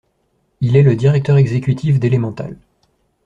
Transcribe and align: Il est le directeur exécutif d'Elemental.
Il 0.61 0.75
est 0.77 0.81
le 0.81 0.95
directeur 0.95 1.37
exécutif 1.37 1.99
d'Elemental. 1.99 2.57